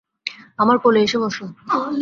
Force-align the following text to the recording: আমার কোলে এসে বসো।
আমার 0.57 0.77
কোলে 0.77 0.99
এসে 1.03 1.17
বসো। 1.17 1.45